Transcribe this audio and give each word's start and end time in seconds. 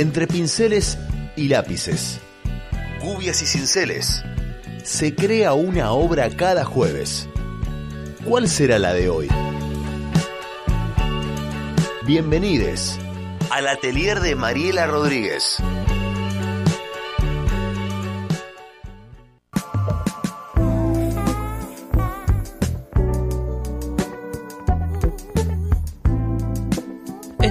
Entre 0.00 0.26
pinceles 0.26 0.96
y 1.36 1.48
lápices, 1.48 2.20
gubias 3.02 3.42
y 3.42 3.46
cinceles, 3.46 4.24
se 4.82 5.14
crea 5.14 5.52
una 5.52 5.92
obra 5.92 6.30
cada 6.30 6.64
jueves. 6.64 7.28
¿Cuál 8.24 8.48
será 8.48 8.78
la 8.78 8.94
de 8.94 9.10
hoy? 9.10 9.28
Bienvenidos 12.06 12.98
al 13.50 13.68
atelier 13.68 14.20
de 14.20 14.36
Mariela 14.36 14.86
Rodríguez. 14.86 15.58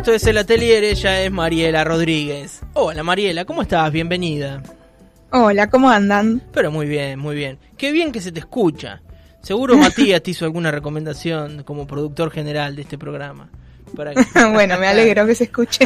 Esto 0.09 0.15
es 0.15 0.25
el 0.25 0.37
atelier, 0.39 0.83
ella 0.83 1.21
es 1.21 1.31
Mariela 1.31 1.83
Rodríguez. 1.83 2.61
Hola 2.73 3.03
Mariela, 3.03 3.45
¿cómo 3.45 3.61
estás? 3.61 3.91
Bienvenida. 3.91 4.63
Hola, 5.31 5.69
¿cómo 5.69 5.87
andan? 5.91 6.41
Pero 6.51 6.71
muy 6.71 6.87
bien, 6.87 7.19
muy 7.19 7.35
bien. 7.35 7.59
Qué 7.77 7.91
bien 7.91 8.11
que 8.11 8.19
se 8.19 8.31
te 8.31 8.39
escucha. 8.39 9.03
Seguro 9.43 9.77
Matías 9.77 10.23
te 10.23 10.31
hizo 10.31 10.45
alguna 10.45 10.71
recomendación 10.71 11.61
como 11.61 11.85
productor 11.85 12.31
general 12.31 12.75
de 12.75 12.81
este 12.81 12.97
programa. 12.97 13.51
bueno, 13.93 14.79
me 14.79 14.87
alegro 14.87 15.27
que 15.27 15.35
se 15.35 15.43
escuche. 15.43 15.85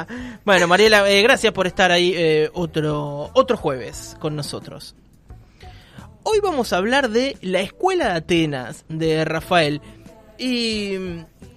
bueno, 0.46 0.66
Mariela, 0.66 1.06
eh, 1.10 1.20
gracias 1.20 1.52
por 1.52 1.66
estar 1.66 1.92
ahí 1.92 2.14
eh, 2.16 2.48
otro, 2.54 3.30
otro 3.34 3.58
jueves 3.58 4.16
con 4.18 4.34
nosotros. 4.34 4.96
Hoy 6.22 6.40
vamos 6.42 6.72
a 6.72 6.78
hablar 6.78 7.10
de 7.10 7.36
la 7.42 7.60
Escuela 7.60 8.06
de 8.06 8.12
Atenas 8.12 8.86
de 8.88 9.26
Rafael. 9.26 9.82
Y 10.38 10.94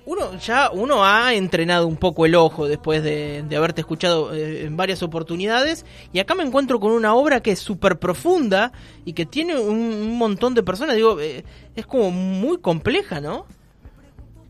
uno 0.05 0.37
ya 0.39 0.71
uno 0.71 1.05
ha 1.05 1.33
entrenado 1.33 1.87
un 1.87 1.97
poco 1.97 2.25
el 2.25 2.35
ojo 2.35 2.67
después 2.67 3.03
de, 3.03 3.45
haberte 3.55 3.81
escuchado 3.81 4.33
eh, 4.33 4.65
en 4.65 4.75
varias 4.75 5.03
oportunidades. 5.03 5.85
Y 6.11 6.19
acá 6.19 6.33
me 6.35 6.43
encuentro 6.43 6.79
con 6.79 6.91
una 6.91 7.13
obra 7.13 7.41
que 7.41 7.51
es 7.51 7.59
súper 7.59 7.99
profunda 7.99 8.71
y 9.05 9.13
que 9.13 9.25
tiene 9.25 9.59
un, 9.59 10.17
montón 10.17 10.53
de 10.55 10.63
personas. 10.63 10.95
Digo 10.95 11.19
eh, 11.19 11.43
es 11.75 11.85
como 11.85 12.11
muy 12.11 12.59
compleja 12.59 13.21
no 13.21 13.45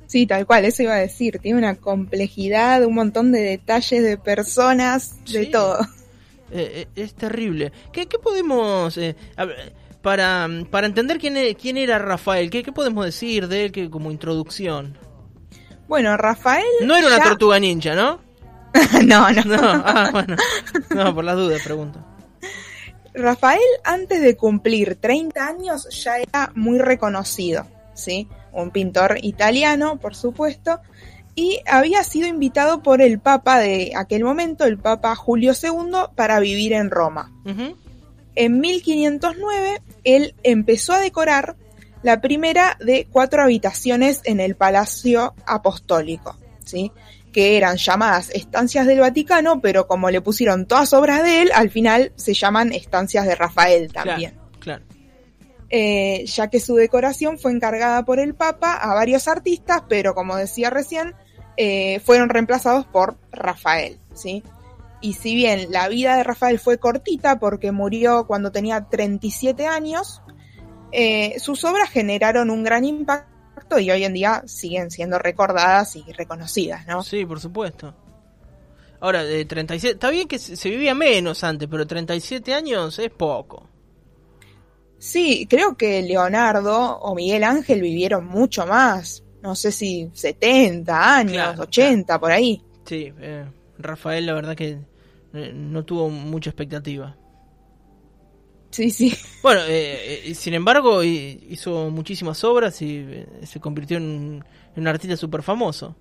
sí 0.08 0.26
tal 0.26 0.46
cual 0.46 0.66
eso 0.66 0.84
iba 0.84 0.94
a 0.94 1.00
decir. 1.00 1.40
Tiene 1.40 1.58
una 1.58 1.76
complejidad 1.76 2.84
un 2.86 2.96
montón 2.96 3.32
de 3.32 3.42
detalles 3.42 4.04
de 4.04 4.18
personas 4.18 5.24
de 5.26 5.46
todo. 5.48 5.80
Eh, 6.54 6.88
es 6.98 7.14
terrible. 7.14 7.72
Qué, 7.94 8.08
qué 8.08 8.20
podemos 8.20 9.00
para, 10.02 10.50
para 10.70 10.88
entender 10.88 11.18
quién, 11.18 11.38
e, 11.38 11.56
quién 11.56 11.78
era 11.78 11.98
Rafael 11.98 12.50
¿qué, 12.50 12.62
qué 12.62 12.74
podemos 12.74 13.06
decir 13.06 13.48
de 13.48 13.66
él 13.66 13.72
que 13.72 13.90
como 13.90 14.12
introducción 14.12 14.98
bueno, 15.92 16.16
Rafael. 16.16 16.64
No 16.84 16.96
era 16.96 17.08
una 17.08 17.20
tortuga 17.22 17.60
ninja, 17.60 17.94
¿no? 17.96 18.22
no, 19.04 19.30
no. 19.30 19.44
No, 19.44 19.60
ah, 19.62 20.08
bueno. 20.10 20.38
No, 20.96 21.14
por 21.14 21.26
las 21.26 21.36
dudas, 21.36 21.62
pregunto. 21.66 22.00
Rafael, 23.14 23.60
antes 23.84 24.22
de 24.22 24.38
cumplir 24.38 24.96
30 24.96 25.46
años, 25.46 25.90
ya 26.02 26.20
era 26.20 26.54
muy 26.56 26.80
reconocido, 26.80 27.68
¿sí? 27.94 28.30
Un 28.54 28.72
pintor 28.72 29.18
italiano, 29.22 29.98
por 29.98 30.16
supuesto, 30.16 30.80
y 31.36 31.60
había 31.68 32.06
sido 32.06 32.26
invitado 32.26 32.82
por 32.82 33.02
el 33.02 33.20
Papa 33.20 33.60
de 33.60 33.92
aquel 33.94 34.24
momento, 34.24 34.64
el 34.64 34.78
Papa 34.78 35.14
Julio 35.18 35.52
II, 35.62 36.14
para 36.16 36.40
vivir 36.40 36.72
en 36.72 36.90
Roma. 36.90 37.34
En 38.36 38.62
1509, 38.62 39.82
él 40.06 40.36
empezó 40.44 40.94
a 40.94 41.02
decorar 41.02 41.58
la 42.04 42.22
primera 42.22 42.78
de 42.80 43.08
cuatro 43.10 43.44
habitaciones 43.44 44.22
en 44.24 44.40
el 44.40 44.56
Palacio 44.56 45.34
Apostólico, 45.46 46.36
¿sí? 46.66 46.92
que 47.32 47.58
eran 47.58 47.78
llamadas 47.78 48.30
estancias 48.32 48.86
del 48.86 49.00
Vaticano, 49.00 49.62
pero 49.62 49.88
como 49.88 50.10
le 50.10 50.22
pusieron 50.22 50.66
todas 50.66 50.94
obras 50.94 51.24
de 51.24 51.44
él, 51.44 51.52
al 51.54 51.70
final 51.70 52.12
se 52.16 52.34
llaman 52.34 52.74
estancias 52.74 53.26
de 53.26 53.36
Rafael 53.36 53.92
también. 53.92 54.38
Claro, 54.60 54.84
eh, 55.74 56.26
ya 56.26 56.50
que 56.50 56.60
su 56.60 56.76
decoración 56.76 57.40
fue 57.40 57.54
encargada 57.54 58.04
por 58.04 58.20
el 58.20 58.36
Papa 58.36 58.74
a 58.74 58.94
varios 58.94 59.30
artistas, 59.30 59.84
pero 59.88 60.14
como 60.14 60.36
decía 60.36 60.70
recién, 60.70 61.16
eh, 61.56 62.02
fueron 62.02 62.28
reemplazados 62.28 62.86
por 62.86 63.18
Rafael, 63.32 63.98
¿sí? 64.14 64.44
Y 65.00 65.14
si 65.14 65.34
bien 65.34 65.72
la 65.72 65.88
vida 65.88 66.18
de 66.18 66.24
Rafael 66.24 66.60
fue 66.60 66.78
cortita 66.78 67.40
porque 67.40 67.72
murió 67.72 68.28
cuando 68.28 68.52
tenía 68.52 68.84
37 68.90 69.66
años, 69.66 70.22
eh, 70.92 71.40
sus 71.40 71.64
obras 71.64 71.90
generaron 71.90 72.50
un 72.50 72.64
gran 72.64 72.86
impacto 72.86 73.80
y 73.80 73.90
hoy 73.92 74.04
en 74.04 74.14
día 74.14 74.44
siguen 74.46 74.92
siendo 74.92 75.20
recordadas 75.20 75.96
y 75.96 76.04
reconocidas, 76.12 76.86
¿no? 76.88 77.04
Sí, 77.04 77.26
por 77.26 77.40
supuesto. 77.40 77.94
Ahora, 79.00 79.24
de 79.24 79.46
37, 79.46 79.94
está 79.96 80.10
bien 80.10 80.28
que 80.28 80.38
se 80.38 80.70
vivía 80.70 80.94
menos 80.94 81.44
antes, 81.44 81.68
pero 81.70 81.88
37 81.88 82.54
años 82.54 83.00
es 83.00 83.10
poco. 83.10 83.68
Sí, 85.00 85.48
creo 85.50 85.76
que 85.76 86.04
Leonardo 86.04 87.00
o 87.00 87.16
Miguel 87.16 87.44
Ángel 87.44 87.82
vivieron 87.82 88.28
mucho 88.28 88.68
más. 88.68 89.24
No 89.42 89.56
sé 89.56 89.72
si 89.72 90.12
70 90.14 91.16
años, 91.18 91.58
80, 91.58 92.20
por 92.20 92.32
ahí. 92.32 92.64
Sí, 92.86 93.12
eh, 93.20 93.46
Rafael 93.80 94.28
la 94.28 94.34
verdad 94.34 94.56
que 94.56 94.78
eh, 95.34 95.52
no 95.56 95.84
tuvo 95.84 96.10
mucha 96.10 96.52
expectativa. 96.52 97.18
Sí, 98.72 98.90
sí. 98.90 99.14
Bueno, 99.44 99.62
eh, 99.68 100.30
eh, 100.30 100.36
sin 100.36 100.54
embargo, 100.54 101.04
hizo 101.04 101.90
muchísimas 101.90 102.44
obras 102.44 102.82
y 102.82 102.98
eh, 103.00 103.28
se 103.44 103.60
convirtió 103.60 103.98
en, 103.98 104.44
un 104.76 104.88
artista 104.88 105.18
súper 105.18 105.44
famoso. 105.44 105.96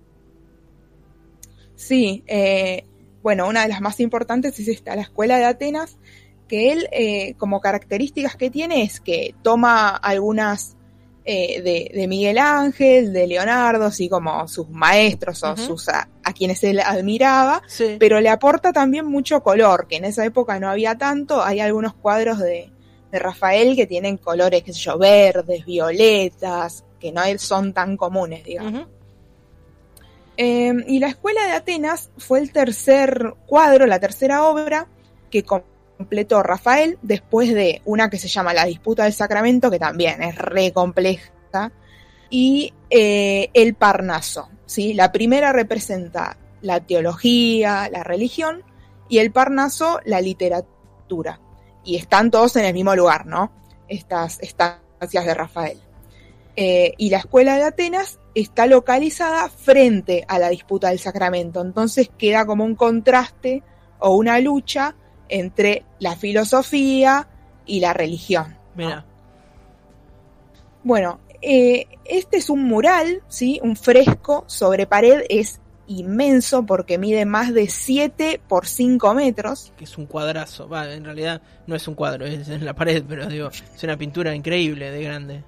Sí, 1.75 2.23
bueno, 3.21 3.47
una 3.47 3.63
de 3.63 3.69
las 3.69 3.81
más 3.81 3.99
importantes 3.99 4.57
es 4.59 4.67
esta, 4.67 4.95
la 4.95 5.01
Escuela 5.01 5.37
de 5.37 5.45
Atenas, 5.45 5.97
que 6.47 6.71
él, 6.71 7.35
como 7.37 7.59
características 7.59 8.35
que 8.35 8.49
tiene, 8.51 8.83
es 8.83 9.01
que 9.01 9.33
toma 9.41 9.89
algunas 9.89 10.77
de, 11.25 12.05
Miguel 12.07 12.37
Ángel, 12.37 13.11
de 13.11 13.27
Leonardo, 13.27 13.85
así 13.85 14.07
como 14.07 14.47
sus 14.47 14.69
maestros 14.69 15.43
o 15.43 15.57
sus 15.57 15.89
a, 15.89 16.07
quienes 16.33 16.63
él 16.63 16.79
admiraba, 16.79 17.61
pero 17.99 18.21
le 18.21 18.29
aporta 18.29 18.71
también 18.71 19.05
mucho 19.05 19.41
color, 19.41 19.87
que 19.87 19.97
en 19.97 20.05
esa 20.05 20.25
época 20.25 20.59
no 20.59 20.69
había 20.69 20.97
tanto, 20.97 21.43
hay 21.43 21.59
algunos 21.59 21.93
cuadros 21.93 22.39
de, 22.39 22.69
Rafael 23.13 23.75
que 23.75 23.87
tienen 23.87 24.15
colores, 24.15 24.63
qué 24.63 24.71
sé 24.71 24.79
yo, 24.79 24.97
verdes, 24.97 25.65
violetas, 25.65 26.85
que 26.97 27.11
no 27.11 27.21
son 27.37 27.73
tan 27.73 27.97
comunes, 27.97 28.41
digamos. 28.45 28.87
Em, 30.37 30.83
y 30.87 30.99
la 30.99 31.09
Escuela 31.09 31.43
de 31.45 31.51
Atenas 31.51 32.09
fue 32.17 32.39
el 32.39 32.53
tercer 32.53 33.33
cuadro, 33.45 33.85
la 33.85 33.99
tercera 33.99 34.45
obra 34.45 34.87
que 35.29 35.43
completó 35.43 36.41
Rafael 36.41 36.97
después 37.01 37.53
de 37.53 37.81
una 37.83 38.09
que 38.09 38.17
se 38.17 38.29
llama 38.29 38.53
La 38.53 38.65
Disputa 38.65 39.03
del 39.03 39.13
Sacramento, 39.13 39.69
que 39.69 39.79
también 39.79 40.23
es 40.23 40.37
re 40.37 40.71
compleja, 40.71 41.31
y 42.31 42.73
eh, 42.89 43.51
El 43.53 43.75
Parnaso. 43.75 44.49
¿sí? 44.65 44.95
La 44.95 45.11
primera 45.11 45.53
representa 45.53 46.37
la 46.61 46.79
teología, 46.79 47.87
la 47.91 48.03
religión, 48.03 48.63
y 49.07 49.19
el 49.19 49.31
Parnaso 49.31 49.99
la 50.05 50.21
literatura. 50.21 51.39
Y 51.83 51.97
están 51.97 52.31
todos 52.31 52.55
en 52.55 52.65
el 52.65 52.73
mismo 52.73 52.95
lugar, 52.95 53.25
¿no? 53.25 53.51
Estas 53.87 54.39
estancias 54.39 55.25
de 55.25 55.33
Rafael. 55.33 55.79
Eh, 56.55 56.93
y 56.97 57.09
la 57.09 57.17
escuela 57.17 57.55
de 57.57 57.63
Atenas 57.63 58.19
está 58.35 58.65
localizada 58.65 59.49
frente 59.49 60.23
a 60.27 60.39
la 60.39 60.49
disputa 60.49 60.89
del 60.89 60.99
sacramento. 60.99 61.61
Entonces 61.61 62.09
queda 62.17 62.45
como 62.45 62.63
un 62.63 62.75
contraste 62.75 63.63
o 63.99 64.15
una 64.15 64.39
lucha 64.39 64.95
entre 65.27 65.85
la 65.99 66.15
filosofía 66.15 67.27
y 67.65 67.79
la 67.79 67.93
religión. 67.93 68.57
Mira. 68.75 69.05
Bueno, 70.83 71.19
eh, 71.41 71.87
este 72.05 72.37
es 72.37 72.49
un 72.49 72.63
mural, 72.63 73.21
¿sí? 73.27 73.59
Un 73.63 73.75
fresco 73.75 74.43
sobre 74.47 74.85
pared, 74.85 75.23
es 75.29 75.59
inmenso 75.87 76.65
porque 76.65 76.97
mide 76.97 77.25
más 77.25 77.53
de 77.53 77.67
7 77.67 78.41
por 78.47 78.67
5 78.67 79.13
metros. 79.13 79.73
Que 79.77 79.83
es 79.83 79.97
un 79.97 80.05
cuadrazo, 80.05 80.69
va, 80.69 80.91
en 80.93 81.03
realidad 81.03 81.41
no 81.67 81.75
es 81.75 81.87
un 81.87 81.95
cuadro, 81.95 82.25
es 82.25 82.47
en 82.47 82.65
la 82.65 82.73
pared, 82.73 83.03
pero 83.07 83.27
digo, 83.27 83.49
es 83.49 83.83
una 83.83 83.97
pintura 83.97 84.33
increíble 84.33 84.91
de 84.91 85.03
grande. 85.03 85.43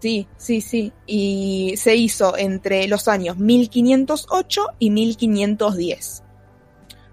Sí, 0.00 0.28
sí, 0.36 0.60
sí. 0.60 0.92
Y 1.06 1.74
se 1.76 1.96
hizo 1.96 2.36
entre 2.36 2.86
los 2.86 3.08
años 3.08 3.36
1508 3.36 4.66
y 4.78 4.90
1510. 4.90 6.22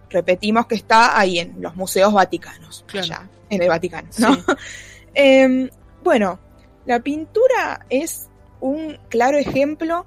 Repetimos 0.10 0.68
que 0.68 0.76
está 0.76 1.20
ahí 1.20 1.40
en 1.40 1.62
los 1.62 1.76
museos 1.76 2.14
vaticanos, 2.14 2.86
allá, 2.94 3.28
en 3.50 3.62
el 3.62 3.70
Vaticano, 3.70 4.10
¿no? 4.20 4.38
Em, 5.18 5.70
bueno, 6.04 6.40
la 6.86 7.00
pintura 7.00 7.86
es 7.90 8.30
un 8.60 8.98
claro 9.10 9.38
ejemplo 9.38 10.06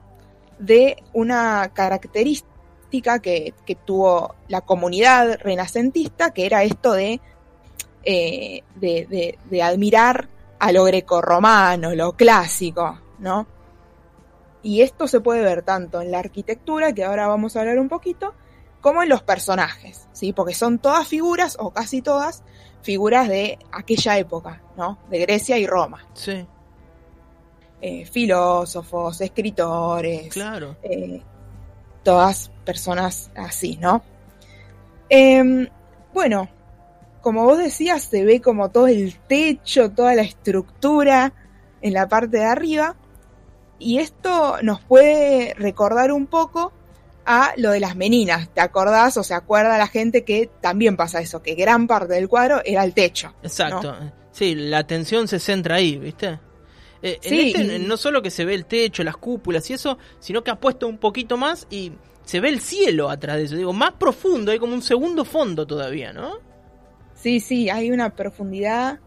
de 0.59 1.03
una 1.13 1.71
característica 1.73 3.21
que, 3.21 3.55
tuvo 3.85 4.35
la 4.49 4.63
comunidad 4.63 5.39
renacentista, 5.41 6.33
que 6.33 6.47
era 6.47 6.63
esto 6.63 6.93
de, 6.93 7.21
eh, 8.05 8.63
de, 8.77 9.63
admirar 9.63 10.29
a 10.59 10.73
lo 10.73 10.85
grecorromano, 10.85 11.95
lo 11.95 12.13
clásico, 12.15 12.99
¿no? 13.19 13.47
Y 14.63 14.81
esto 14.81 15.07
se 15.07 15.21
puede 15.21 15.43
ver 15.43 15.63
tanto 15.63 16.01
en 16.01 16.11
la 16.11 16.19
arquitectura, 16.19 16.93
que 16.93 17.05
ahora 17.05 17.29
vamos 17.29 17.57
a 17.57 17.61
hablar 17.61 17.79
un 17.79 17.89
poquito, 17.89 18.35
como 18.81 19.03
en 19.03 19.09
los 19.09 19.23
personajes, 19.23 20.09
¿sí? 20.13 20.33
Porque 20.33 20.55
son 20.55 20.79
todas 20.79 21.07
figuras, 21.07 21.57
o 21.61 21.71
casi 21.71 22.03
todas, 22.03 22.43
figuras 22.83 23.29
de 23.29 23.59
aquella 23.71 24.19
época, 24.19 24.63
¿no? 24.77 24.99
De 25.11 25.19
Grecia 25.21 25.59
y 25.59 25.67
Roma. 25.67 26.07
Sí. 26.15 26.47
Eh, 27.81 28.05
filósofos, 28.07 29.21
escritores, 29.21 30.33
Claro. 30.33 30.77
eh, 30.83 31.23
todas 32.03 32.51
personas 32.65 33.31
así, 33.37 33.77
¿no? 33.77 34.03
Em, 35.09 35.69
bueno, 36.13 36.49
como 37.21 37.45
vos 37.45 37.59
decías, 37.59 38.03
se 38.03 38.25
ve 38.25 38.41
como 38.41 38.71
todo 38.71 38.89
el 38.89 39.15
techo, 39.29 39.91
toda 39.93 40.15
la 40.15 40.23
estructura 40.23 41.33
en 41.81 41.93
la 41.93 42.09
parte 42.09 42.39
de 42.39 42.45
arriba, 42.45 42.97
y 43.79 43.99
esto 43.99 44.57
nos 44.63 44.81
puede 44.81 45.55
recordar 45.55 46.11
un 46.11 46.27
poco 46.27 46.73
a 47.25 47.53
lo 47.59 47.71
de 47.71 47.79
las 47.79 47.95
meninas, 47.95 48.49
¿te 48.55 48.61
acordás 48.61 49.17
o 49.19 49.23
se 49.23 49.35
acuerda 49.35 49.79
la 49.79 49.87
gente 49.87 50.25
que 50.25 50.51
también 50.61 50.97
pasa 50.97 51.21
eso, 51.21 51.43
que 51.43 51.55
gran 51.55 51.87
parte 51.87 52.15
del 52.15 52.29
cuadro 52.29 52.61
era 52.65 52.83
el 52.83 52.93
techo? 52.93 53.35
Exacto. 53.43 53.95
Sí, 54.33 54.55
la 54.55 54.79
atención 54.79 55.29
se 55.29 55.39
centra 55.39 55.77
ahí, 55.77 55.97
¿viste? 55.99 56.41
Eh, 57.03 57.19
en 57.23 57.35
este, 57.35 57.77
y- 57.77 57.79
no 57.87 57.97
solo 57.97 58.21
que 58.23 58.31
se 58.31 58.45
ve 58.45 58.55
el 58.55 58.65
techo, 58.67 59.05
las 59.05 59.17
cúpulas 59.17 59.69
y 59.71 59.75
eso, 59.75 59.99
sino 60.19 60.43
que 60.43 60.51
ha 60.51 60.59
puesto 60.59 60.89
un 60.89 60.99
poquito 60.99 61.37
más 61.37 61.67
y 61.71 61.93
se 62.25 62.41
ve 62.41 62.49
el 62.49 62.61
cielo 62.61 63.09
atrás 63.11 63.37
de 63.37 63.45
eso. 63.45 63.57
Digo, 63.57 63.73
más 63.73 63.93
profundo, 63.93 64.51
hay 64.53 64.59
como 64.59 64.75
un 64.75 64.83
segundo 64.83 65.25
fondo 65.25 65.67
todavía, 65.67 66.13
¿no? 66.13 66.39
Sí, 67.15 67.41
sí, 67.41 67.69
hay 67.71 67.91
una 67.91 68.11
profundidad 68.15 69.01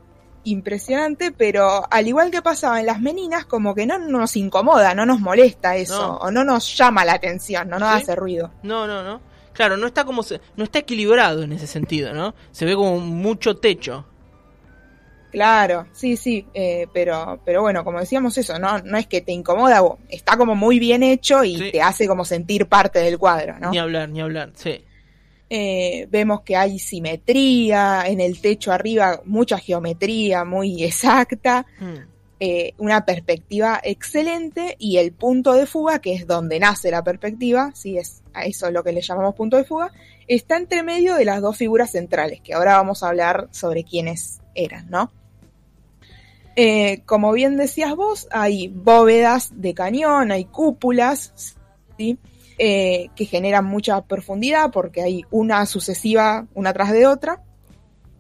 impresionante, 0.44 1.32
pero 1.32 1.84
al 1.92 2.08
igual 2.08 2.32
que 2.32 2.42
pasaba 2.42 2.80
en 2.80 2.86
las 2.88 3.00
meninas, 3.00 3.46
como 3.46 3.76
que 3.76 3.86
no 3.86 3.98
nos 4.00 4.36
incomoda, 4.36 4.94
no 4.96 5.06
nos 5.06 5.20
molesta 5.20 5.76
eso, 5.76 6.02
No. 6.02 6.18
o 6.18 6.32
no 6.32 6.44
nos 6.44 6.76
llama 6.76 7.06
la 7.06 7.14
atención, 7.14 7.70
no 7.70 7.78
nos 7.80 7.90
Sí. 7.96 8.02
hace 8.02 8.16
ruido. 8.16 8.52
No, 8.64 8.88
no, 8.88 9.04
no. 9.04 9.22
Claro, 9.54 9.78
no 9.78 9.86
está 9.86 10.04
como 10.06 10.24
se- 10.24 10.42
no 10.56 10.64
está 10.64 10.80
equilibrado 10.80 11.44
en 11.44 11.52
ese 11.54 11.68
sentido, 11.68 12.14
¿no? 12.14 12.34
Se 12.52 12.66
ve 12.66 12.76
como 12.76 13.00
mucho 13.00 13.58
techo. 13.58 14.06
Claro, 15.32 15.88
sí, 15.94 16.18
sí, 16.18 16.46
eh, 16.54 16.88
pero, 16.94 17.40
pero 17.46 17.62
bueno, 17.62 17.84
como 17.86 18.00
decíamos 18.00 18.38
eso, 18.38 18.60
no, 18.60 18.80
no 18.80 18.98
es 18.98 19.08
que 19.08 19.22
te 19.22 19.32
incomoda, 19.32 19.82
está 20.10 20.36
como 20.38 20.56
muy 20.56 20.78
bien 20.78 21.04
hecho 21.04 21.44
y 21.44 21.58
Sí. 21.58 21.72
te 21.72 21.82
hace 21.82 22.08
como 22.08 22.26
sentir 22.26 22.68
parte 22.68 23.00
del 23.00 23.18
cuadro, 23.18 23.58
¿no? 23.60 23.72
Ni 23.72 23.78
hablar, 23.78 24.10
ni 24.10 24.20
hablar, 24.22 24.52
sí. 24.56 24.84
Eh, 25.50 26.08
vemos 26.10 26.42
que 26.42 26.56
hay 26.56 26.80
simetría, 26.80 28.04
en 28.08 28.22
el 28.22 28.40
techo 28.40 28.72
arriba 28.72 29.22
mucha 29.26 29.58
geometría 29.58 30.44
muy 30.46 30.84
exacta, 30.84 31.66
Mm. 31.80 31.94
eh, 32.40 32.74
una 32.78 33.06
perspectiva 33.06 33.80
excelente 33.84 34.76
y 34.80 34.98
el 34.98 35.12
punto 35.12 35.54
de 35.54 35.66
fuga, 35.66 36.00
que 36.00 36.14
es 36.14 36.26
donde 36.28 36.60
nace 36.60 36.90
la 36.92 37.04
perspectiva, 37.04 37.72
sí, 37.76 37.98
es 37.98 38.22
a 38.34 38.46
eso 38.46 38.72
lo 38.72 38.84
que 38.84 38.92
le 38.94 39.02
llamamos 39.02 39.36
punto 39.36 39.58
de 39.58 39.64
fuga, 39.64 39.92
está 40.28 40.58
entre 40.58 40.84
medio 40.84 41.16
de 41.16 41.26
las 41.26 41.42
dos 41.42 41.56
figuras 41.58 41.92
centrales, 41.92 42.42
que 42.42 42.54
ahora 42.54 42.78
vamos 42.78 43.04
a 43.04 43.10
hablar 43.10 43.48
sobre 43.52 43.84
quiénes 43.84 44.40
eran, 44.56 44.90
¿no? 44.90 45.12
Eh, 46.56 47.02
como 47.06 47.32
bien 47.32 47.58
decías 47.58 47.96
vos, 47.96 48.28
hay 48.32 48.68
bóvedas 48.68 49.52
de 49.56 49.74
cañón, 49.74 50.32
hay 50.32 50.46
cúpulas, 50.46 51.56
¿sí? 51.98 52.18
Eh, 52.58 53.10
que 53.16 53.26
generan 53.26 53.66
mucha 53.66 54.02
profundidad 54.02 54.70
porque 54.72 55.02
hay 55.02 55.26
una 55.32 55.66
sucesiva, 55.66 56.46
una 56.54 56.74
tras 56.74 56.92
de 56.92 57.08
otra. 57.08 57.42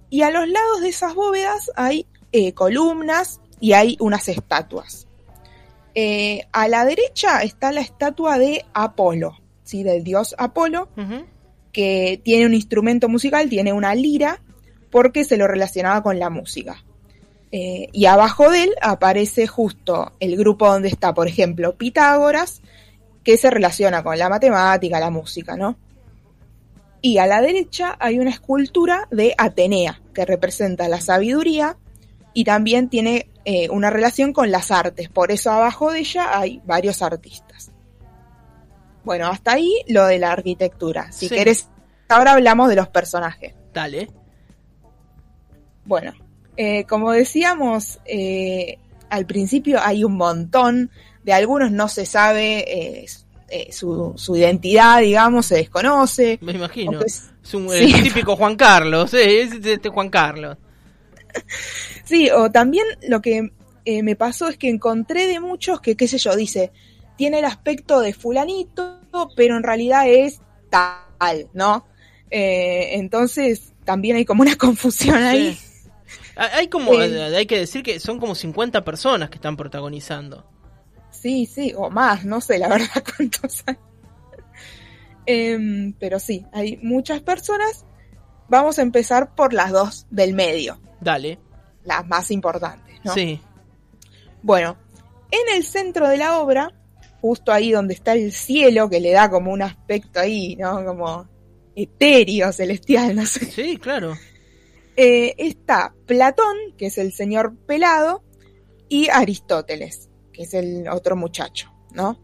Y 0.10 0.24
a 0.24 0.32
los 0.32 0.48
lados 0.48 0.82
de 0.82 0.90
esas 0.90 1.14
bóvedas 1.14 1.72
hay 1.76 2.08
eh, 2.32 2.54
columnas 2.54 3.40
y 3.60 3.74
hay 3.74 3.98
unas 4.00 4.28
estatuas. 4.30 5.08
Eh, 5.94 6.48
a 6.54 6.68
la 6.68 6.86
derecha 6.86 7.44
está 7.44 7.72
la 7.72 7.82
estatua 7.82 8.40
de 8.40 8.66
Apolo, 8.74 9.38
¿sí? 9.64 9.84
del 9.84 10.04
dios 10.04 10.34
Apolo, 10.38 10.90
que 11.72 12.20
tiene 12.24 12.46
un 12.46 12.54
instrumento 12.54 13.10
musical, 13.10 13.50
tiene 13.50 13.74
una 13.74 13.94
lira, 13.94 14.42
porque 14.90 15.24
se 15.24 15.38
lo 15.38 15.48
relacionaba 15.48 16.02
con 16.02 16.18
la 16.18 16.30
música. 16.30 16.84
Eh, 17.52 17.90
y 17.92 18.06
abajo 18.06 18.50
de 18.50 18.64
él 18.64 18.76
aparece 18.82 19.46
justo 19.48 20.14
el 20.20 20.38
grupo 20.38 20.68
donde 20.72 20.88
está, 20.88 21.14
por 21.14 21.28
ejemplo, 21.28 21.76
Pitágoras, 21.76 22.62
que 23.24 23.38
se 23.38 23.50
relaciona 23.50 24.04
con 24.04 24.18
la 24.18 24.30
matemática, 24.30 25.00
la 25.00 25.10
música, 25.10 25.58
¿no? 25.58 25.76
Y 27.02 27.18
a 27.18 27.28
la 27.28 27.42
derecha 27.42 27.98
hay 28.00 28.20
una 28.20 28.30
escultura 28.30 29.08
de 29.12 29.34
Atenea, 29.38 30.02
que 30.14 30.26
representa 30.26 30.88
la 30.88 31.02
sabiduría 31.02 31.78
y 32.34 32.44
también 32.46 32.90
tiene 32.90 33.28
eh, 33.44 33.70
una 33.70 33.90
relación 33.90 34.34
con 34.34 34.52
las 34.52 34.72
artes. 34.72 35.10
Por 35.10 35.32
eso 35.32 35.52
abajo 35.52 35.92
de 35.92 36.00
ella 36.00 36.38
hay 36.40 36.62
varios 36.66 37.02
artistas. 37.02 37.72
Bueno, 39.04 39.28
hasta 39.28 39.54
ahí 39.54 39.74
lo 39.88 40.06
de 40.06 40.20
la 40.20 40.32
arquitectura. 40.32 41.12
Si 41.12 41.28
Sí. 41.28 41.36
querés, 41.36 41.68
ahora 42.08 42.34
hablamos 42.34 42.70
de 42.70 42.76
los 42.76 42.88
personajes. 42.88 43.56
Dale. 43.74 44.10
Bueno, 45.86 46.14
eh, 46.64 46.86
como 46.86 47.12
decíamos 47.12 48.00
eh, 48.06 48.78
al 49.10 49.26
principio, 49.26 49.80
hay 49.82 50.04
un 50.04 50.16
montón. 50.18 50.92
De 51.24 51.34
algunos 51.34 51.72
no 51.72 51.88
se 51.88 52.06
sabe 52.06 52.60
eh, 52.68 53.06
eh, 53.50 53.72
su, 53.72 54.14
su 54.16 54.36
identidad, 54.36 55.02
digamos, 55.02 55.46
se 55.48 55.56
desconoce. 55.56 56.38
Me 56.42 56.54
imagino. 56.54 57.02
Es- 57.02 57.28
un 57.54 57.70
Sí. 57.70 57.92
el 57.94 58.04
típico 58.10 58.36
Juan 58.36 58.56
Carlos, 58.56 59.10
sí, 59.12 59.18
es 59.20 59.54
este 59.54 59.90
Juan 59.90 60.10
Carlos. 60.10 60.58
Sí, 62.04 62.30
o 62.30 62.52
también 62.52 62.86
lo 63.08 63.22
que 63.22 63.52
eh, 63.86 64.04
me 64.04 64.16
pasó 64.16 64.48
es 64.48 64.58
que 64.58 64.70
encontré 64.70 65.28
de 65.28 65.40
muchos 65.40 65.82
que, 65.82 65.96
qué 65.96 66.08
sé 66.08 66.18
yo, 66.20 66.36
dice, 66.36 66.72
tiene 67.18 67.40
el 67.40 67.46
aspecto 67.46 68.00
de 68.00 68.14
fulanito, 68.14 69.00
pero 69.36 69.58
en 69.58 69.64
realidad 69.64 70.08
es 70.08 70.40
tal, 70.70 71.48
¿no? 71.54 71.86
Eh, 72.30 72.90
entonces 72.94 73.74
también 73.86 74.18
hay 74.18 74.26
como 74.26 74.42
una 74.44 74.56
confusión 74.58 75.16
ahí. 75.24 75.54
Sí. 75.54 75.68
Hay 76.36 76.50
hay 76.54 76.68
como, 76.68 76.94
Eh. 77.02 77.36
hay 77.36 77.46
que 77.46 77.58
decir 77.60 77.84
que 77.84 78.00
son 78.00 78.20
como 78.20 78.36
50 78.36 78.84
personas 78.84 79.30
que 79.30 79.36
están 79.36 79.58
protagonizando. 79.58 80.46
Sí, 81.12 81.46
sí, 81.46 81.74
o 81.76 81.90
más, 81.90 82.26
no 82.26 82.42
sé 82.42 82.58
la 82.58 82.68
verdad 82.70 83.04
cuántos 83.18 83.64
hay. 83.68 83.76
Em, 85.26 85.94
pero 86.00 86.20
sí, 86.20 86.46
hay 86.52 86.78
muchas 86.78 87.22
personas. 87.22 87.86
Vamos 88.50 88.80
a 88.80 88.82
empezar 88.82 89.34
por 89.36 89.54
las 89.54 89.72
dos 89.72 90.08
del 90.10 90.34
medio, 90.34 90.80
Dale. 91.00 91.40
las 91.84 92.06
más 92.08 92.32
importantes, 92.32 93.00
¿no? 93.04 93.14
Sí. 93.14 93.40
Bueno, 94.42 94.76
en 95.30 95.56
el 95.56 95.64
centro 95.64 96.10
de 96.10 96.18
la 96.18 96.40
obra, 96.40 96.74
justo 97.22 97.54
ahí 97.54 97.72
donde 97.72 97.94
está 97.94 98.14
el 98.14 98.32
cielo, 98.34 98.90
que 98.90 99.00
le 99.00 99.12
da 99.12 99.30
como 99.30 99.52
un 99.54 99.62
aspecto 99.62 100.20
ahí, 100.20 100.56
¿no? 100.58 100.84
Como 100.84 101.30
etéreo, 101.76 102.52
celestial, 102.52 103.16
no 103.16 103.26
sé. 103.26 103.46
Sí, 103.46 103.78
claro. 103.78 104.18
Eh, 105.04 105.34
está 105.40 105.96
Platón, 106.06 106.56
que 106.78 106.86
es 106.86 107.00
el 107.00 107.12
señor 107.12 107.56
pelado, 107.66 108.22
y 108.88 109.10
Aristóteles, 109.10 110.10
que 110.32 110.44
es 110.44 110.54
el 110.54 110.88
otro 110.90 111.16
muchacho, 111.16 111.72
¿no? 111.92 112.20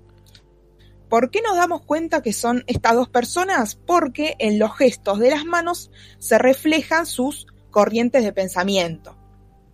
¿Por 1.09 1.31
qué 1.31 1.41
nos 1.41 1.55
damos 1.57 1.81
cuenta 1.81 2.21
que 2.21 2.33
son 2.33 2.63
estas 2.67 2.93
dos 2.93 3.09
personas? 3.09 3.75
Porque 3.75 4.35
en 4.37 4.59
los 4.59 4.75
gestos 4.77 5.17
de 5.17 5.31
las 5.31 5.43
manos 5.45 5.89
se 6.19 6.37
reflejan 6.37 7.07
sus 7.07 7.47
corrientes 7.71 8.23
de 8.23 8.31
pensamiento, 8.33 9.15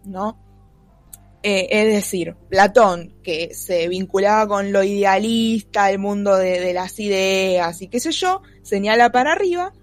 ¿no? 0.06 0.38
Eh, 1.42 1.68
es 1.72 1.94
decir, 1.94 2.38
Platón, 2.48 3.16
que 3.22 3.54
se 3.54 3.90
vinculaba 3.90 4.48
con 4.48 4.72
lo 4.72 4.82
idealista, 4.82 5.92
el 5.92 6.00
mundo 6.00 6.38
de, 6.38 6.62
de 6.62 6.74
las 6.74 6.98
ideas 7.02 7.82
y 7.82 7.90
qué 7.90 8.00
sé 8.00 8.14
yo, 8.14 8.42
señala 8.62 9.12
para 9.12 9.34
arriba, 9.34 9.74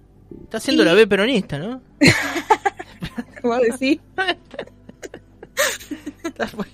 Está 0.43 0.57
haciendo 0.59 0.83
Y- 0.83 0.85
la 0.85 0.93
B 0.93 1.05
peronista, 1.07 1.59
¿no? 1.59 1.81
Está 6.23 6.47
por 6.47 6.65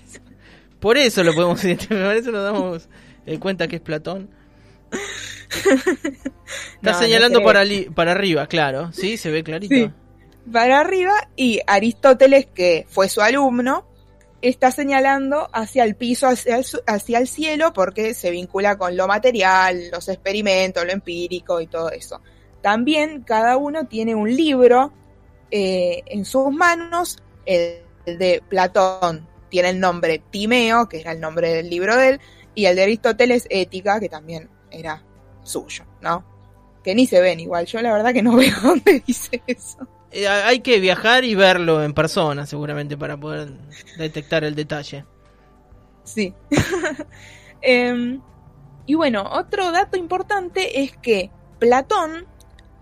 eso- 0.96 1.24
lo 1.24 1.34
podemos 1.34 1.62
identificar, 1.64 2.06
por 2.06 2.16
eso 2.16 2.30
nos 2.30 2.44
damos 2.44 2.88
eh, 3.26 3.38
cuenta 3.38 3.68
que 3.68 3.76
es 3.76 3.82
Platón. 3.82 4.28
Está 6.76 6.92
No, 6.92 6.98
señalando 6.98 7.42
para, 7.42 7.64
li- 7.64 7.88
para 7.94 8.12
arriba, 8.12 8.46
claro. 8.46 8.90
Sí, 8.92 9.16
se 9.16 9.30
ve 9.30 9.42
clarito. 9.42 9.74
Sí. 9.74 9.90
para 10.52 10.80
arriba 10.80 11.12
y 11.36 11.60
Aristóteles, 11.66 12.46
que 12.46 12.86
fue 12.88 13.08
su 13.08 13.20
alumno, 13.20 13.84
está 14.40 14.70
señalando 14.70 15.48
hacia 15.52 15.84
el 15.84 15.96
piso, 15.96 16.28
hacia 16.28 16.56
el, 16.58 16.64
hacia 16.86 17.18
el 17.18 17.26
cielo, 17.28 17.72
porque 17.72 18.14
se 18.14 18.30
vincula 18.30 18.78
con 18.78 18.96
lo 18.96 19.06
material, 19.08 19.90
los 19.90 20.08
experimentos, 20.08 20.84
lo 20.86 20.92
empírico 20.92 21.60
y 21.60 21.66
todo 21.66 21.90
eso. 21.90 22.20
También 22.62 23.22
cada 23.22 23.56
uno 23.56 23.86
tiene 23.88 24.14
un 24.14 24.34
libro 24.34 24.92
eh, 25.50 26.02
en 26.06 26.24
sus 26.24 26.50
manos, 26.52 27.18
el 27.46 27.82
de 28.04 28.42
Platón 28.48 29.26
tiene 29.48 29.70
el 29.70 29.80
nombre 29.80 30.22
Timeo, 30.30 30.88
que 30.88 31.00
era 31.00 31.12
el 31.12 31.20
nombre 31.20 31.52
del 31.52 31.70
libro 31.70 31.96
de 31.96 32.08
él, 32.10 32.20
y 32.54 32.66
el 32.66 32.76
de 32.76 32.82
Aristóteles 32.82 33.46
Ética, 33.50 34.00
que 34.00 34.08
también 34.08 34.50
era 34.70 35.02
suyo, 35.42 35.84
¿no? 36.00 36.24
Que 36.82 36.94
ni 36.94 37.06
se 37.06 37.20
ven 37.20 37.40
igual, 37.40 37.66
yo 37.66 37.80
la 37.80 37.92
verdad 37.92 38.12
que 38.12 38.22
no 38.22 38.36
veo 38.36 38.54
dónde 38.62 39.02
dice 39.06 39.42
eso. 39.46 39.86
Eh, 40.10 40.26
hay 40.26 40.60
que 40.60 40.80
viajar 40.80 41.24
y 41.24 41.34
verlo 41.34 41.82
en 41.82 41.92
persona, 41.92 42.46
seguramente, 42.46 42.96
para 42.96 43.18
poder 43.18 43.52
detectar 43.98 44.44
el 44.44 44.54
detalle. 44.54 45.04
Sí. 46.04 46.34
Em, 47.60 48.20
y 48.86 48.94
bueno, 48.94 49.24
otro 49.32 49.72
dato 49.72 49.96
importante 49.96 50.82
es 50.82 50.96
que 50.96 51.32
Platón 51.58 52.28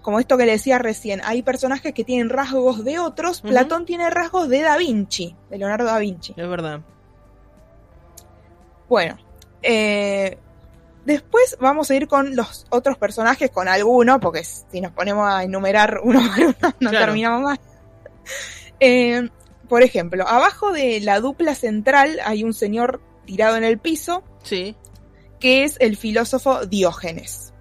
como 0.07 0.21
esto 0.21 0.39
que 0.39 0.47
le 0.47 0.53
decía 0.53 0.79
recién, 0.79 1.21
hay 1.25 1.43
personajes 1.43 1.93
que 1.93 2.05
tienen 2.05 2.29
rasgos 2.31 2.85
de 2.85 3.01
otros. 3.01 3.41
Platón 3.41 3.85
tiene 3.87 4.09
rasgos 4.09 4.49
de 4.49 4.63
Da 4.63 4.77
Vinci, 4.77 5.35
de 5.51 5.59
Leonardo 5.59 5.85
da 5.87 5.99
Vinci. 5.99 6.33
Es 6.37 6.49
verdad. 6.49 6.81
Bueno, 8.89 9.19
eh, 9.63 10.39
después 11.05 11.57
vamos 11.61 11.91
a 11.91 11.97
ir 11.97 12.07
con 12.07 12.37
los 12.37 12.67
otros 12.71 12.97
personajes, 12.99 13.51
con 13.51 13.67
alguno, 13.67 14.21
porque 14.21 14.45
si 14.45 14.81
nos 14.81 14.93
ponemos 14.93 15.29
a 15.29 15.43
enumerar 15.43 15.99
uno 16.05 16.21
por 16.21 16.45
uno 16.45 16.55
no 16.81 16.91
Claro. 16.91 17.07
terminamos 17.07 17.43
más. 17.43 17.59
Eh, 18.79 19.29
por 19.69 19.83
ejemplo, 19.83 20.25
abajo 20.29 20.71
de 20.73 21.01
la 21.01 21.19
dupla 21.19 21.57
central 21.57 22.21
hay 22.25 22.45
un 22.45 22.55
señor 22.55 23.01
tirado 23.25 23.57
en 23.57 23.65
el 23.65 23.79
piso, 23.81 24.23
Sí. 24.45 24.77
que 25.41 25.65
es 25.65 25.77
el 25.81 25.97
filósofo 25.97 26.65
Diógenes. 26.65 27.53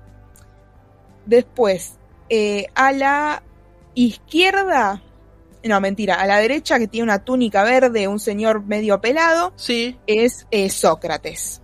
Después, 1.25 1.98
eh, 2.29 2.67
a 2.75 2.91
la 2.91 3.44
izquierda, 3.94 5.01
no 5.63 5.82
mentira, 5.82 6.15
a 6.15 6.25
la 6.27 6.38
derecha 6.38 6.79
que 6.79 6.88
tiene 6.88 7.03
una 7.03 7.24
túnica 7.24 7.63
verde, 7.63 8.08
un 8.08 8.20
señor 8.20 8.63
medio 8.63 9.01
pelado, 9.01 9.53
Sí. 9.55 9.98
es 10.08 10.48
eh, 10.51 10.70
Sócrates. 10.70 11.62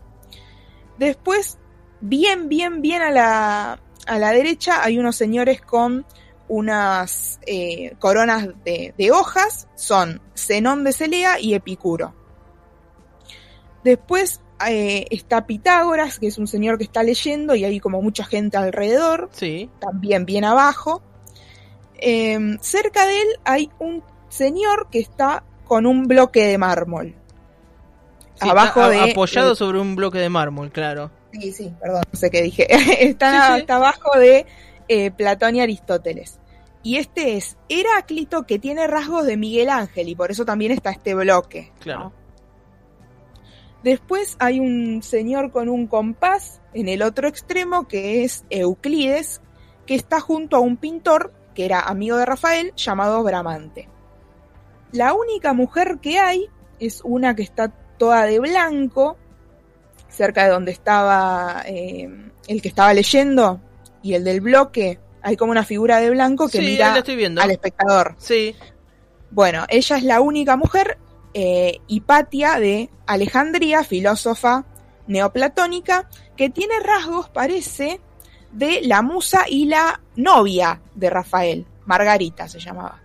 Después, 0.97 1.57
bien, 1.99 2.47
bien, 2.49 2.81
bien 2.81 3.01
a 3.01 3.11
la, 3.11 3.79
a 4.07 4.19
la 4.19 4.31
derecha 4.31 4.83
hay 4.83 4.97
unos 4.99 5.15
señores 5.15 5.61
con 5.61 6.05
unas 6.47 7.39
eh, 7.45 7.95
coronas 7.99 8.49
de, 8.65 8.93
de 8.97 9.11
hojas, 9.11 9.67
son 9.75 10.21
Zenón 10.35 10.83
de 10.83 10.91
Celea 10.93 11.39
y 11.39 11.53
Epicuro. 11.53 12.13
Después 13.83 14.41
eh, 14.69 15.05
está 15.09 15.45
Pitágoras, 15.47 16.19
que 16.19 16.27
es 16.27 16.37
un 16.37 16.47
señor 16.47 16.77
que 16.77 16.83
está 16.83 17.03
leyendo 17.03 17.55
y 17.55 17.63
hay 17.65 17.79
como 17.79 18.01
mucha 18.01 18.23
gente 18.25 18.57
alrededor, 18.57 19.29
Sí. 19.31 19.69
también 19.79 20.25
bien 20.25 20.43
abajo. 20.45 21.01
Eh, 21.95 22.57
cerca 22.61 23.05
de 23.05 23.21
él 23.21 23.27
hay 23.45 23.69
un 23.79 24.03
señor 24.29 24.87
que 24.91 24.99
está 24.99 25.43
con 25.65 25.85
un 25.85 26.07
bloque 26.07 26.45
de 26.47 26.57
mármol. 26.57 27.15
Sí, 28.41 28.49
abajo 28.49 28.81
a- 28.81 28.89
de 28.89 28.99
apoyado 29.11 29.53
eh, 29.53 29.55
sobre 29.55 29.79
un 29.79 29.95
bloque 29.95 30.17
de 30.19 30.29
mármol, 30.29 30.71
claro. 30.71 31.11
Sí, 31.31 31.51
sí, 31.51 31.73
perdón, 31.79 32.01
no 32.11 32.19
sé 32.19 32.29
qué 32.29 32.41
dije. 32.41 32.67
está, 33.07 33.53
Sí, 33.55 33.61
está 33.61 33.75
abajo 33.75 34.17
de 34.17 34.45
eh, 34.87 35.11
Platón 35.11 35.55
y 35.55 35.61
Aristóteles. 35.61 36.39
Y 36.83 36.97
este 36.97 37.37
es 37.37 37.57
Heráclito 37.69 38.43
que 38.47 38.57
tiene 38.57 38.87
rasgos 38.87 39.25
de 39.27 39.37
Miguel 39.37 39.69
Ángel 39.69 40.09
y 40.09 40.15
por 40.15 40.31
eso 40.31 40.45
también 40.45 40.71
está 40.71 40.89
este 40.89 41.13
bloque. 41.13 41.71
Claro. 41.79 42.05
¿no? 42.05 42.20
Después 43.83 44.35
hay 44.39 44.59
un 44.59 45.01
señor 45.01 45.51
con 45.51 45.69
un 45.69 45.87
compás 45.87 46.61
en 46.73 46.87
el 46.87 47.01
otro 47.01 47.27
extremo 47.27 47.87
que 47.87 48.23
es 48.23 48.45
Euclides, 48.49 49.41
que 49.85 49.95
está 49.95 50.19
junto 50.19 50.55
a 50.55 50.59
un 50.59 50.77
pintor 50.77 51.33
que 51.55 51.65
era 51.65 51.81
amigo 51.81 52.17
de 52.17 52.25
Rafael 52.25 52.73
llamado 52.75 53.23
Bramante. 53.23 53.89
La 54.91 55.13
única 55.13 55.53
mujer 55.53 55.99
que 56.01 56.19
hay 56.19 56.47
es 56.79 57.01
una 57.03 57.35
que 57.35 57.43
está 57.43 57.69
toda 57.97 58.25
de 58.25 58.39
blanco, 58.39 59.17
cerca 60.09 60.43
de 60.43 60.49
donde 60.49 60.71
estaba 60.71 61.63
eh, 61.65 62.09
el 62.47 62.61
que 62.61 62.67
estaba 62.67 62.93
leyendo 62.93 63.61
y 64.01 64.13
el 64.13 64.23
del 64.23 64.41
bloque. 64.41 64.99
Hay 65.21 65.37
como 65.37 65.51
una 65.51 65.63
figura 65.63 65.99
de 65.99 66.09
blanco 66.09 66.47
que 66.49 66.59
sí, 66.59 66.65
mira 66.65 66.97
estoy 66.97 67.15
viendo. 67.15 67.41
al 67.41 67.51
espectador. 67.51 68.15
Sí. 68.17 68.55
Bueno, 69.29 69.65
ella 69.69 69.97
es 69.97 70.03
la 70.03 70.19
única 70.19 70.57
mujer, 70.57 70.97
eh, 71.33 71.79
Hipatia 71.87 72.59
de 72.59 72.89
Alejandría, 73.05 73.83
filósofa 73.83 74.65
neoplatónica, 75.07 76.09
que 76.35 76.49
tiene 76.49 76.79
rasgos, 76.79 77.29
parece, 77.29 77.99
de 78.51 78.81
la 78.81 79.01
musa 79.01 79.45
y 79.47 79.65
la 79.65 80.01
novia 80.15 80.81
de 80.95 81.09
Rafael, 81.09 81.65
Margarita 81.85 82.47
se 82.47 82.59
llamaba. 82.59 83.01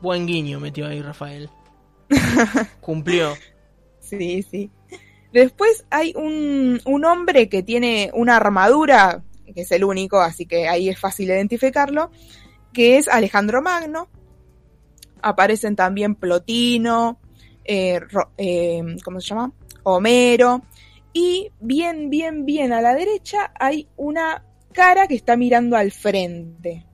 Buen 0.00 0.26
guiño 0.26 0.60
metió 0.60 0.86
ahí 0.86 1.02
Rafael. 1.02 1.50
Cumplió. 2.80 3.34
Sí, 4.00 4.42
sí. 4.42 4.70
Después 5.32 5.84
hay 5.90 6.12
un, 6.16 6.80
un 6.84 7.04
hombre 7.04 7.48
que 7.48 7.62
tiene 7.62 8.10
una 8.14 8.36
armadura, 8.36 9.22
que 9.54 9.62
es 9.62 9.72
el 9.72 9.84
único, 9.84 10.20
así 10.20 10.46
que 10.46 10.68
ahí 10.68 10.88
es 10.88 10.98
fácil 10.98 11.28
identificarlo, 11.28 12.10
que 12.72 12.98
es 12.98 13.08
Alejandro 13.08 13.62
Magno. 13.62 14.08
Aparecen 15.26 15.74
también 15.74 16.14
Plotino, 16.14 17.18
eh, 17.64 18.00
eh, 18.38 18.96
¿cómo 19.04 19.20
se 19.20 19.28
llama? 19.30 19.50
Homero. 19.82 20.62
Y 21.12 21.50
bien, 21.58 22.10
bien, 22.10 22.46
bien 22.46 22.72
a 22.72 22.80
la 22.80 22.94
derecha 22.94 23.50
hay 23.58 23.88
una 23.96 24.44
cara 24.72 25.08
que 25.08 25.16
está 25.16 25.36
mirando 25.36 25.76
al 25.76 25.90
frente. 25.90 26.86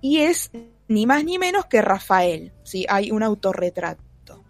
Y 0.00 0.18
es 0.18 0.52
ni 0.86 1.06
más 1.06 1.24
ni 1.24 1.38
menos 1.38 1.66
que 1.66 1.82
Rafael. 1.82 2.52
¿sí? 2.62 2.86
Hay 2.88 3.10
un 3.10 3.24
autorretrato. 3.24 4.44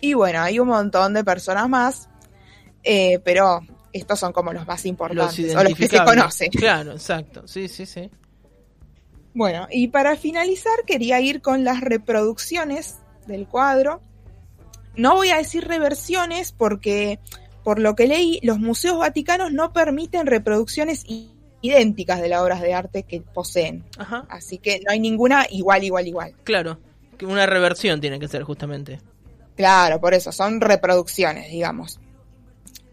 Y 0.00 0.14
bueno, 0.14 0.42
hay 0.42 0.60
un 0.60 0.68
montón 0.68 1.14
de 1.14 1.24
personas 1.24 1.68
más, 1.68 2.08
eh, 2.84 3.18
pero 3.24 3.62
estos 3.92 4.20
son 4.20 4.32
como 4.32 4.52
los 4.52 4.64
más 4.64 4.80
Los 4.80 4.86
importantes, 4.86 5.56
o 5.56 5.64
los 5.64 5.74
que 5.76 5.88
se 5.88 6.04
conocen. 6.04 6.50
Claro, 6.52 6.92
exacto. 6.92 7.48
Sí, 7.48 7.66
sí, 7.66 7.84
sí. 7.84 8.08
Bueno, 9.34 9.66
y 9.70 9.88
para 9.88 10.16
finalizar 10.16 10.74
quería 10.86 11.20
ir 11.20 11.42
con 11.42 11.64
las 11.64 11.80
reproducciones 11.80 12.98
del 13.26 13.46
cuadro. 13.46 14.00
No 14.96 15.16
voy 15.16 15.30
a 15.30 15.38
decir 15.38 15.66
reversiones 15.66 16.52
porque, 16.52 17.18
por 17.64 17.80
lo 17.80 17.96
que 17.96 18.06
leí, 18.06 18.38
los 18.42 18.60
museos 18.60 18.98
vaticanos 18.98 19.52
no 19.52 19.72
permiten 19.72 20.26
reproducciones 20.26 21.04
idénticas 21.60 22.20
de 22.20 22.28
las 22.28 22.42
obras 22.42 22.60
de 22.60 22.74
arte 22.74 23.02
que 23.02 23.22
poseen. 23.22 23.84
Ajá. 23.98 24.24
Así 24.28 24.58
que 24.58 24.80
no 24.84 24.92
hay 24.92 25.00
ninguna 25.00 25.46
igual, 25.50 25.82
igual, 25.82 26.06
igual. 26.06 26.34
Claro. 26.44 26.78
Que 27.18 27.26
Una 27.26 27.46
reversión 27.46 28.00
tiene 28.00 28.20
que 28.20 28.28
ser 28.28 28.42
justamente. 28.44 29.00
Claro, 29.56 30.00
por 30.00 30.14
eso, 30.14 30.30
son 30.32 30.60
reproducciones, 30.60 31.50
digamos. 31.50 32.00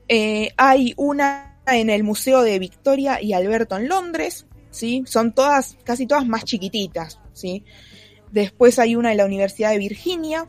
Eh, 0.08 0.52
hay 0.58 0.94
una 0.98 1.60
en 1.68 1.90
el 1.90 2.04
Museo 2.04 2.42
de 2.42 2.60
Victoria 2.60 3.22
y 3.22 3.34
Alberto 3.34 3.78
en 3.78 3.88
Londres, 3.88 4.46
¿sí? 4.72 5.04
Son 5.06 5.34
todas, 5.34 5.78
casi 5.84 6.08
todas 6.08 6.26
más 6.26 6.44
chiquititas, 6.44 7.20
¿sí? 7.34 7.64
Después 8.32 8.80
hay 8.80 8.96
una 8.96 9.12
en 9.12 9.18
la 9.18 9.26
Universidad 9.26 9.72
de 9.72 9.78
Virginia, 9.78 10.48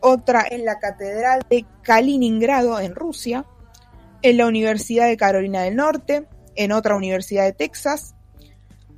otra 0.00 0.44
en 0.50 0.64
la 0.64 0.78
Catedral 0.78 1.42
de 1.48 1.64
Kaliningrado 1.82 2.78
en 2.80 2.94
Rusia, 2.94 3.46
en 4.20 4.36
la 4.36 4.46
Universidad 4.46 5.06
de 5.06 5.16
Carolina 5.16 5.62
del 5.62 5.76
Norte, 5.76 6.26
en 6.54 6.72
otra 6.72 6.96
Universidad 6.96 7.44
de 7.44 7.52
Texas, 7.52 8.14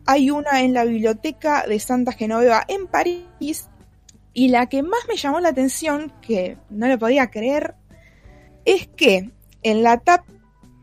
hay 0.07 0.31
una 0.31 0.63
en 0.63 0.75
la 0.75 0.85
Biblioteca 0.85 1.65
de 1.67 1.79
Santa 1.79 2.13
Genoveva 2.13 2.65
en 2.69 2.87
París, 2.87 3.69
y 4.33 4.49
la 4.49 4.67
que 4.67 4.83
más 4.83 5.01
me 5.09 5.17
llamó 5.17 5.41
la 5.41 5.51
atención, 5.51 6.13
que 6.21 6.59
no 6.69 6.89
le 6.89 6.99
podía 6.99 7.31
creer, 7.31 7.75
es 8.65 8.89
que 8.89 9.31
en 9.63 9.83
la 9.83 9.99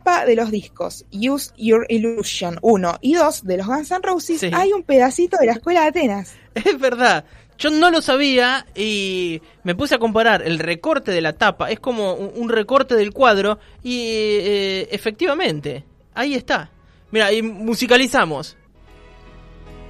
tapa 0.01 0.25
de 0.25 0.36
los 0.36 0.51
discos 0.51 1.05
Use 1.12 1.51
Your 1.58 1.86
Illusion 1.89 2.58
1 2.62 2.98
y 3.01 3.13
2 3.13 3.43
de 3.46 3.58
los 3.58 3.67
Guns 3.67 3.91
N' 3.91 4.00
Roses 4.03 4.39
Sí. 4.39 4.50
hay 4.53 4.74
un 4.74 4.84
pedacito 4.84 5.38
de 5.38 5.46
la 5.46 5.53
escuela 5.53 5.81
de 5.81 5.88
Atenas. 5.88 6.34
Es 6.53 6.79
verdad. 6.79 7.25
Yo 7.58 7.70
no 7.70 7.91
lo 7.91 8.01
sabía 8.01 8.65
y 8.75 9.39
me 9.63 9.75
puse 9.75 9.96
a 9.96 10.00
comparar 10.00 10.41
el 10.41 10.58
recorte 10.58 11.12
de 11.12 11.22
la 11.22 11.34
tapa. 11.34 11.70
Es 11.70 11.79
como 11.79 12.13
un, 12.15 12.50
recorte 12.50 12.96
del 12.96 13.13
cuadro 13.13 13.60
y 13.84 14.00
eh, 14.08 14.88
efectivamente, 14.91 15.86
ahí 16.15 16.34
está. 16.34 16.72
Mira, 17.12 17.31
y 17.31 17.43
musicalizamos. 17.43 18.58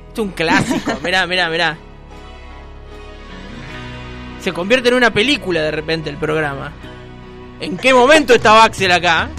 Esto 0.09 0.21
es 0.21 0.27
un 0.27 0.33
clásico. 0.33 0.99
Mirá, 1.03 1.25
mirá, 1.25 1.49
mirá. 1.49 1.77
Se 4.41 4.51
convierte 4.51 4.89
en 4.89 4.95
una 4.95 5.13
película 5.13 5.61
de 5.61 5.71
repente 5.71 6.09
el 6.09 6.17
programa. 6.17 6.73
¿En 7.61 7.77
qué 7.77 7.93
momento 7.93 8.33
estaba 8.33 8.65
Axel 8.65 8.91
acá? 8.91 9.29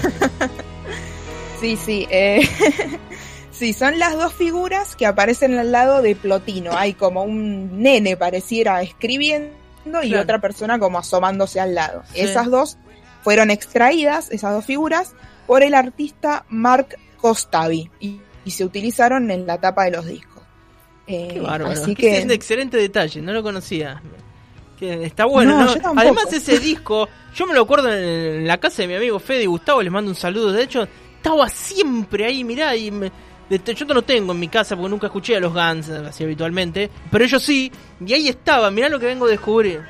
Sí, 1.60 1.76
sí. 1.76 2.06
eh, 2.10 2.40
sí, 3.50 3.72
son 3.74 3.98
las 3.98 4.14
dos 4.14 4.32
figuras 4.32 4.96
que 4.96 5.04
aparecen 5.06 5.58
al 5.58 5.72
lado 5.72 6.00
de 6.00 6.16
Plotino. 6.16 6.70
Hay 6.74 6.94
como 6.94 7.22
un 7.22 7.82
nene 7.82 8.16
pareciera 8.16 8.80
escribiendo 8.82 9.52
y 10.02 10.08
Claro. 10.08 10.22
otra 10.22 10.40
persona 10.40 10.78
como 10.78 10.98
asomándose 10.98 11.60
al 11.60 11.74
lado. 11.74 12.02
Sí. 12.14 12.20
Esas 12.20 12.50
dos 12.50 12.78
fueron 13.22 13.50
extraídas, 13.50 14.30
esas 14.30 14.54
dos 14.54 14.64
figuras, 14.64 15.12
por 15.46 15.62
el 15.62 15.74
artista 15.74 16.46
Mark 16.48 16.96
Costavi 17.18 17.90
y, 18.00 18.20
y 18.46 18.50
se 18.52 18.64
utilizaron 18.64 19.30
en 19.30 19.46
la 19.46 19.58
tapa 19.58 19.84
de 19.84 19.90
los 19.90 20.06
discos. 20.06 20.42
Eh, 21.06 21.28
Qué 21.34 21.40
bárbaro. 21.40 21.66
Así 21.72 21.92
Ese 21.92 21.94
que 21.94 22.18
Es 22.18 22.24
un 22.24 22.30
excelente 22.30 22.76
detalle, 22.78 23.20
no 23.20 23.32
lo 23.32 23.42
conocía. 23.42 24.00
Que 24.80 25.04
está 25.04 25.26
bueno, 25.26 25.62
No. 25.64 25.74
Además 25.96 26.32
ese 26.32 26.58
disco, 26.58 27.06
yo 27.34 27.46
me 27.46 27.52
lo 27.54 27.62
acuerdo 27.62 27.92
en 27.92 28.46
la 28.46 28.56
casa 28.58 28.80
de 28.82 28.88
mi 28.88 28.94
amigo 28.94 29.18
Fede 29.20 29.42
y 29.42 29.46
Gustavo, 29.46 29.82
les 29.82 29.92
mando 29.92 30.10
un 30.10 30.14
saludo. 30.16 30.50
De 30.52 30.62
hecho, 30.62 30.88
estaba 31.16 31.48
siempre 31.50 32.24
ahí, 32.24 32.42
mirá, 32.44 32.74
y 32.74 32.90
me- 32.90 33.12
yo 33.50 33.84
no 33.84 33.94
lo 33.94 34.02
tengo 34.02 34.32
en 34.32 34.38
mi 34.40 34.48
casa 34.48 34.76
porque 34.76 34.88
nunca 34.90 35.08
escuché 35.08 35.36
a 35.36 35.40
los 35.40 35.52
Guns 35.52 35.90
así 35.90 36.24
habitualmente, 36.24 36.88
pero 37.10 37.24
ellos 37.24 37.42
sí, 37.42 37.70
y 38.04 38.12
ahí 38.14 38.28
estaba, 38.28 38.70
mirá 38.70 38.88
lo 38.88 38.98
que 38.98 39.06
vengo 39.06 39.26
a 39.26 39.28
descubrir. 39.28 39.82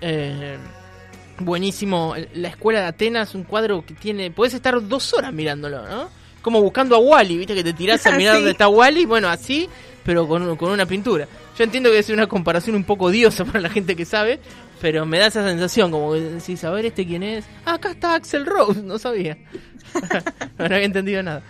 Eh, 0.00 0.56
buenísimo. 1.38 2.14
La 2.34 2.48
escuela 2.48 2.80
de 2.80 2.86
Atenas, 2.86 3.34
un 3.34 3.44
cuadro 3.44 3.84
que 3.84 3.94
tiene... 3.94 4.30
Puedes 4.30 4.54
estar 4.54 4.86
dos 4.86 5.12
horas 5.14 5.32
mirándolo, 5.32 5.86
¿no? 5.86 6.08
Como 6.42 6.60
buscando 6.62 6.96
a 6.96 6.98
Wally, 6.98 7.36
¿viste? 7.38 7.54
Que 7.54 7.64
te 7.64 7.72
tirás 7.72 8.04
a 8.06 8.12
mirar 8.16 8.34
Sí. 8.34 8.40
dónde 8.40 8.52
está 8.52 8.68
Wally. 8.68 9.04
Bueno, 9.06 9.28
así, 9.28 9.68
pero 10.04 10.26
con, 10.26 10.56
con 10.56 10.70
una 10.72 10.86
pintura. 10.86 11.26
Yo 11.58 11.64
entiendo 11.64 11.90
que 11.90 11.98
es 11.98 12.08
una 12.10 12.26
comparación 12.26 12.76
un 12.76 12.84
poco 12.84 13.06
odiosa 13.06 13.44
para 13.46 13.60
la 13.60 13.68
gente 13.68 13.94
que 13.96 14.04
sabe, 14.04 14.40
pero 14.80 15.04
me 15.04 15.18
da 15.18 15.26
esa 15.26 15.46
sensación, 15.46 15.90
como 15.90 16.12
que 16.14 16.20
decís, 16.20 16.64
a 16.64 16.70
ver, 16.70 16.86
¿este 16.86 17.06
quién 17.06 17.22
es? 17.22 17.44
Ah, 17.66 17.74
acá 17.74 17.90
está 17.90 18.14
Axel 18.14 18.46
Rose, 18.46 18.82
no 18.84 18.98
sabía. 18.98 19.36
no 20.58 20.64
había 20.64 20.82
entendido 20.84 21.22
nada. 21.22 21.42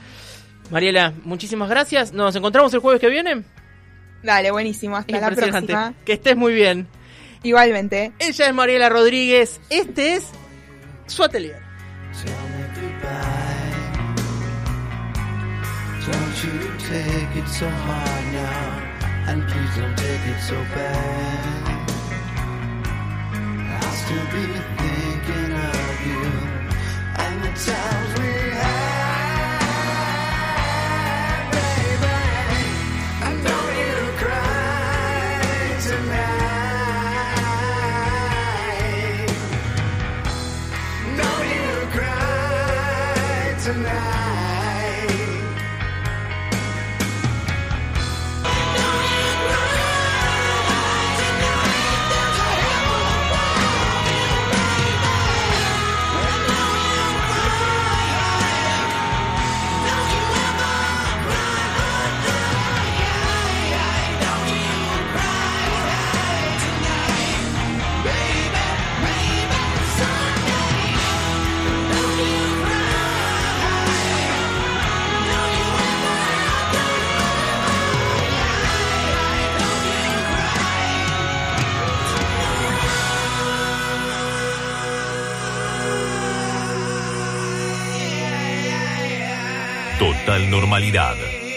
Mariela, 0.70 1.12
muchísimas 1.24 1.68
gracias. 1.68 2.12
Nos 2.12 2.34
encontramos 2.36 2.72
el 2.74 2.80
jueves 2.80 3.00
que 3.00 3.08
viene. 3.08 3.42
Dale, 4.22 4.50
buenísimo. 4.50 4.96
Hasta 4.96 5.18
la 5.20 5.30
próxima. 5.30 5.94
Que 6.04 6.12
estés 6.12 6.36
muy 6.36 6.52
bien. 6.54 6.86
Igualmente. 7.42 8.12
Ella 8.18 8.46
es 8.48 8.54
Mariela 8.54 8.88
Rodríguez. 8.88 9.60
Este 9.70 10.14
es 10.14 10.28
su 11.06 11.24
atelier. 11.24 11.56
Take 16.90 17.36
it 17.36 17.48
so 17.48 17.68
hard 17.68 18.24
now, 18.32 19.30
and 19.30 19.46
please 19.48 19.76
don't 19.76 19.96
take 19.96 20.26
it 20.26 20.40
so 20.40 20.56
bad. 20.74 21.64
I'll 23.76 23.96
still 24.02 24.26
be 24.34 24.44
thinking 24.80 25.52
of 25.70 26.06
you 26.08 26.24
and 27.24 27.44
the 27.44 27.52
times 27.64 27.89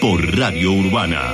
por 0.00 0.36
Radio 0.36 0.72
Urbana. 0.72 1.22